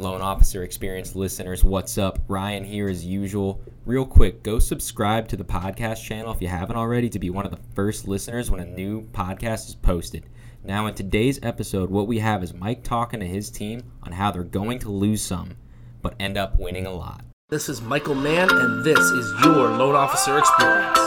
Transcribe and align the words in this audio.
Loan 0.00 0.20
Officer 0.20 0.62
Experience 0.62 1.16
listeners, 1.16 1.64
what's 1.64 1.98
up? 1.98 2.20
Ryan 2.28 2.62
here 2.62 2.88
as 2.88 3.04
usual. 3.04 3.60
Real 3.84 4.06
quick, 4.06 4.44
go 4.44 4.60
subscribe 4.60 5.26
to 5.28 5.36
the 5.36 5.44
podcast 5.44 6.04
channel 6.04 6.32
if 6.32 6.40
you 6.40 6.46
haven't 6.46 6.76
already 6.76 7.08
to 7.08 7.18
be 7.18 7.30
one 7.30 7.44
of 7.44 7.50
the 7.50 7.58
first 7.74 8.06
listeners 8.06 8.48
when 8.48 8.60
a 8.60 8.64
new 8.64 9.02
podcast 9.08 9.66
is 9.66 9.74
posted. 9.74 10.26
Now, 10.62 10.86
in 10.86 10.94
today's 10.94 11.40
episode, 11.42 11.90
what 11.90 12.06
we 12.06 12.20
have 12.20 12.44
is 12.44 12.54
Mike 12.54 12.84
talking 12.84 13.18
to 13.20 13.26
his 13.26 13.50
team 13.50 13.82
on 14.04 14.12
how 14.12 14.30
they're 14.30 14.44
going 14.44 14.78
to 14.80 14.90
lose 14.90 15.20
some, 15.20 15.56
but 16.00 16.14
end 16.20 16.36
up 16.36 16.58
winning 16.60 16.86
a 16.86 16.92
lot. 16.92 17.24
This 17.48 17.68
is 17.68 17.82
Michael 17.82 18.14
Mann, 18.14 18.50
and 18.50 18.84
this 18.84 18.98
is 18.98 19.44
your 19.44 19.68
Loan 19.70 19.96
Officer 19.96 20.38
Experience. 20.38 20.98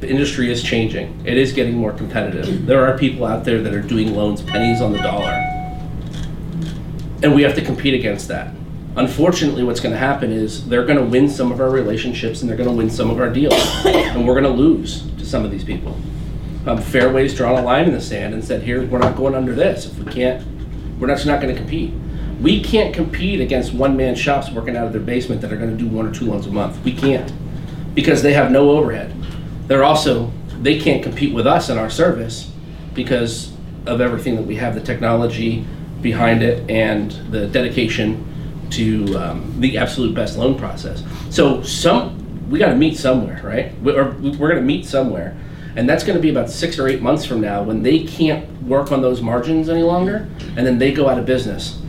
The 0.00 0.10
industry 0.10 0.50
is 0.50 0.62
changing. 0.62 1.24
It 1.24 1.38
is 1.38 1.52
getting 1.52 1.76
more 1.76 1.92
competitive. 1.92 2.66
There 2.66 2.84
are 2.84 2.98
people 2.98 3.24
out 3.24 3.44
there 3.44 3.62
that 3.62 3.72
are 3.72 3.80
doing 3.80 4.14
loans 4.14 4.42
pennies 4.42 4.82
on 4.82 4.92
the 4.92 4.98
dollar. 4.98 5.51
And 7.22 7.34
we 7.34 7.42
have 7.42 7.54
to 7.54 7.62
compete 7.62 7.94
against 7.94 8.28
that. 8.28 8.54
Unfortunately, 8.96 9.62
what's 9.62 9.80
going 9.80 9.92
to 9.92 9.98
happen 9.98 10.30
is 10.30 10.68
they're 10.68 10.84
going 10.84 10.98
to 10.98 11.04
win 11.04 11.28
some 11.28 11.50
of 11.50 11.60
our 11.60 11.70
relationships 11.70 12.42
and 12.42 12.50
they're 12.50 12.56
going 12.56 12.68
to 12.68 12.74
win 12.74 12.90
some 12.90 13.10
of 13.10 13.20
our 13.20 13.30
deals. 13.30 13.54
and 13.86 14.26
we're 14.26 14.38
going 14.38 14.44
to 14.44 14.50
lose 14.50 15.10
to 15.16 15.24
some 15.24 15.44
of 15.44 15.50
these 15.50 15.64
people. 15.64 15.96
Um, 16.66 16.80
Fairway's 16.80 17.34
drawn 17.34 17.58
a 17.58 17.62
line 17.62 17.86
in 17.86 17.92
the 17.92 18.00
sand 18.00 18.34
and 18.34 18.44
said, 18.44 18.62
here, 18.62 18.86
we're 18.86 18.98
not 18.98 19.16
going 19.16 19.34
under 19.34 19.54
this. 19.54 19.86
If 19.86 19.98
we 19.98 20.12
can't, 20.12 20.46
we're 20.98 21.06
not, 21.06 21.14
just 21.14 21.26
not 21.26 21.40
going 21.40 21.54
to 21.54 21.60
compete. 21.60 21.94
We 22.40 22.62
can't 22.62 22.94
compete 22.94 23.40
against 23.40 23.72
one 23.72 23.96
man 23.96 24.14
shops 24.14 24.50
working 24.50 24.76
out 24.76 24.86
of 24.86 24.92
their 24.92 25.00
basement 25.00 25.40
that 25.40 25.52
are 25.52 25.56
going 25.56 25.70
to 25.70 25.76
do 25.76 25.88
one 25.88 26.06
or 26.06 26.12
two 26.12 26.26
loans 26.26 26.46
a 26.46 26.50
month. 26.50 26.82
We 26.84 26.92
can't 26.92 27.32
because 27.94 28.22
they 28.22 28.32
have 28.32 28.50
no 28.50 28.70
overhead 28.70 29.14
they're 29.72 29.84
also 29.84 30.30
they 30.60 30.78
can't 30.78 31.02
compete 31.02 31.32
with 31.32 31.46
us 31.46 31.68
in 31.68 31.78
our 31.78 31.90
service 31.90 32.50
because 32.94 33.52
of 33.86 34.00
everything 34.00 34.36
that 34.36 34.42
we 34.42 34.56
have 34.56 34.74
the 34.74 34.80
technology 34.80 35.66
behind 36.02 36.42
it 36.42 36.68
and 36.70 37.12
the 37.30 37.46
dedication 37.46 38.28
to 38.70 39.16
um, 39.16 39.60
the 39.60 39.78
absolute 39.78 40.14
best 40.14 40.36
loan 40.36 40.58
process. 40.58 41.04
So 41.30 41.62
some 41.62 42.18
we 42.50 42.58
got 42.58 42.68
to 42.68 42.76
meet 42.76 42.98
somewhere 42.98 43.40
right? 43.42 43.78
We, 43.80 43.92
or 43.92 44.10
we're 44.10 44.48
going 44.48 44.56
to 44.56 44.62
meet 44.62 44.86
somewhere. 44.86 45.36
And 45.74 45.88
that's 45.88 46.04
going 46.04 46.16
to 46.16 46.22
be 46.22 46.28
about 46.28 46.50
six 46.50 46.78
or 46.78 46.86
eight 46.86 47.00
months 47.00 47.24
from 47.24 47.40
now 47.40 47.62
when 47.62 47.82
they 47.82 48.04
can't 48.04 48.62
work 48.62 48.92
on 48.92 49.00
those 49.00 49.22
margins 49.22 49.70
any 49.70 49.82
longer 49.82 50.28
and 50.56 50.66
then 50.66 50.78
they 50.78 50.92
go 50.92 51.08
out 51.08 51.18
of 51.18 51.24
business. 51.24 51.80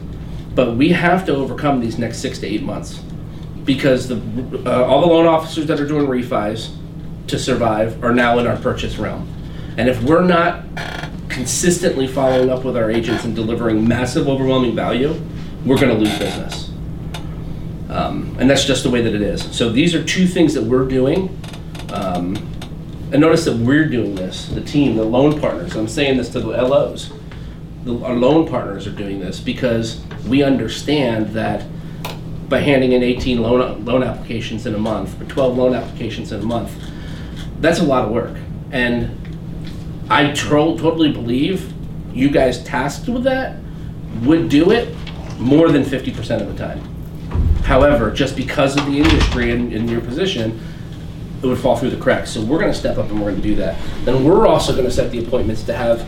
But 0.56 0.75
we 0.78 0.89
have 0.89 1.25
to 1.25 1.36
overcome 1.36 1.81
these 1.81 1.97
next 1.97 2.19
six 2.19 2.39
to 2.39 2.47
eight 2.47 2.64
months 2.64 3.02
because 3.66 4.08
the, 4.08 4.16
uh, 4.66 4.86
all 4.86 5.02
the 5.02 5.08
loan 5.08 5.25
officers 5.25 5.66
that 5.67 5.80
are 5.80 5.88
doing 5.88 6.06
refis 6.08 6.73
to 7.28 7.39
survive 7.39 8.03
are 8.03 8.14
now 8.14 8.39
in 8.39 8.47
our 8.47 8.58
purchase 8.58 8.97
realm. 8.97 9.28
And 9.78 9.89
if 9.89 10.02
we're 10.03 10.23
not 10.23 10.64
consistently 11.34 12.08
following 12.08 12.50
up 12.50 12.64
with 12.64 12.78
our 12.78 12.92
agents 12.92 13.26
and 13.26 13.36
delivering 13.36 13.88
massive, 13.88 14.30
overwhelming 14.30 14.76
value, 14.76 15.20
we're 15.66 15.78
going 15.78 15.90
to 15.90 15.95
lose 15.95 16.17
business. 16.20 16.70
Um, 17.90 18.36
and 18.40 18.50
that's 18.50 18.66
just 18.66 18.84
the 18.84 18.90
way 18.90 19.02
that 19.02 19.14
it 19.14 19.22
is. 19.22 19.44
So 19.56 19.70
these 19.70 19.94
are 19.95 20.03
two 20.03 20.28
things 20.28 20.53
that 20.53 20.64
we're 20.64 20.88
doing. 20.88 21.38
Um, 21.92 22.36
and 23.12 23.22
notice 23.22 23.45
that 23.45 23.58
we're 23.58 23.88
doing 23.88 24.16
this, 24.16 24.48
the 24.48 24.62
team, 24.62 24.95
the 24.95 25.03
loan 25.03 25.40
partners. 25.40 25.75
I'm 25.75 25.88
saying 25.88 26.17
this 26.17 26.30
to 26.30 26.40
the 26.40 26.50
LOs. 26.50 27.12
The, 27.84 28.03
our 28.03 28.16
loan 28.16 28.47
partners 28.47 28.88
are 28.88 28.92
doing 28.92 29.20
this 29.20 29.40
because 29.40 30.03
we 30.28 30.42
understand 30.42 31.30
that 31.30 31.66
by 32.50 32.59
handing 32.59 32.94
in 32.94 33.03
18 33.03 33.42
loan, 33.42 33.86
loan 33.86 34.03
applications 34.03 34.66
in 34.66 34.73
a 34.73 34.80
month, 34.80 35.20
or 35.22 35.25
12 35.25 35.58
loan 35.58 35.75
applications 35.75 36.31
in 36.31 36.42
a 36.42 36.45
month, 36.45 36.75
that's 37.59 37.80
a 37.80 37.84
lot 37.84 38.06
of 38.06 38.12
work. 38.12 38.36
And 38.72 39.22
I 40.14 40.31
tro- 40.31 40.78
totally 40.78 41.11
believe 41.11 41.73
you 42.14 42.30
guys 42.30 42.64
tasked 42.64 43.09
with 43.09 43.23
that 43.23 43.58
would 44.22 44.47
do 44.47 44.69
it 44.69 44.95
more 45.39 45.72
than 45.72 45.81
50% 45.81 46.39
of 46.39 46.47
the 46.47 46.56
time. 46.56 46.80
However, 47.64 48.11
just 48.11 48.36
because 48.36 48.78
of 48.78 48.86
the 48.86 49.00
industry 49.00 49.50
and, 49.50 49.89
your 49.89 50.02
position, 50.02 50.59
it 51.41 51.47
would 51.47 51.58
fall 51.58 51.75
through 51.78 51.90
the 51.90 51.97
cracks. 51.97 52.29
So 52.29 52.46
we're 52.46 52.59
going 52.59 52.72
to 52.72 52.78
step 52.78 53.00
up 53.00 53.09
and 53.09 53.19
we're 53.19 53.31
going 53.31 53.41
to 53.41 53.47
do 53.47 53.56
that. 53.56 53.75
Then 54.06 54.24
we're 54.24 54.46
also 54.46 54.74
going 54.74 54.85
to 54.85 54.91
set 54.91 55.09
the 55.09 55.25
appointments 55.25 55.63
to 55.63 55.74
have 55.74 56.07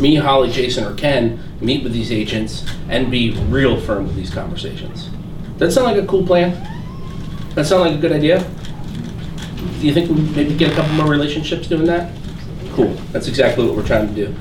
me, 0.00 0.14
Holly, 0.14 0.52
Jason, 0.52 0.84
or 0.84 0.94
Ken 0.94 1.42
meet 1.60 1.82
with 1.82 1.92
these 1.92 2.12
agents 2.12 2.64
and 2.88 3.10
be 3.10 3.32
real 3.48 3.80
firm 3.80 4.06
with 4.06 4.14
these 4.14 4.32
conversations. 4.32 5.10
That 5.58 5.72
sound 5.72 5.88
like 5.88 6.00
a 6.00 6.06
cool 6.06 6.24
plan? 6.24 6.52
That 7.56 7.66
sound 7.66 7.82
like 7.82 7.98
a 7.98 8.00
good 8.00 8.12
idea? 8.12 8.48
Do 9.80 9.86
you 9.88 9.92
think 9.92 10.10
we 10.10 10.20
maybe 10.20 10.56
get 10.56 10.70
a 10.70 10.76
couple 10.76 10.92
more 10.92 11.08
relationships 11.08 11.66
doing 11.66 11.86
that? 11.86 12.12
Cool. 12.72 12.94
That's 13.12 13.28
exactly 13.28 13.66
what 13.66 13.76
we're 13.76 13.86
trying 13.86 14.08
to 14.08 14.14
do. 14.14 14.34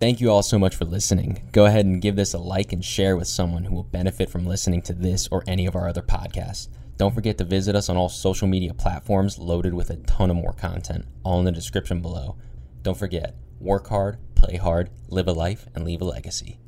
Thank 0.00 0.22
you 0.22 0.30
all 0.30 0.42
so 0.42 0.58
much 0.58 0.76
for 0.76 0.86
listening. 0.86 1.48
Go 1.52 1.66
ahead 1.66 1.84
and 1.84 2.00
give 2.00 2.16
this 2.16 2.32
a 2.32 2.38
like 2.38 2.72
and 2.72 2.82
share 2.82 3.18
with 3.18 3.28
someone 3.28 3.64
who 3.64 3.74
will 3.74 3.84
benefit 3.84 4.30
from 4.30 4.46
listening 4.46 4.80
to 4.82 4.94
this 4.94 5.28
or 5.30 5.44
any 5.46 5.66
of 5.66 5.76
our 5.76 5.88
other 5.88 6.00
podcasts. 6.00 6.68
Don't 6.96 7.14
forget 7.14 7.36
to 7.38 7.44
visit 7.44 7.76
us 7.76 7.88
on 7.88 7.98
all 7.98 8.08
social 8.08 8.48
media 8.48 8.72
platforms 8.72 9.38
loaded 9.38 9.74
with 9.74 9.90
a 9.90 9.96
ton 9.96 10.30
of 10.30 10.36
more 10.36 10.54
content, 10.54 11.06
all 11.22 11.38
in 11.38 11.44
the 11.44 11.52
description 11.52 12.00
below. 12.00 12.36
Don't 12.82 12.96
forget, 12.96 13.36
work 13.58 13.88
hard, 13.88 14.18
play 14.34 14.56
hard, 14.56 14.90
live 15.08 15.28
a 15.28 15.32
life, 15.32 15.66
and 15.74 15.84
leave 15.84 16.00
a 16.00 16.04
legacy. 16.04 16.58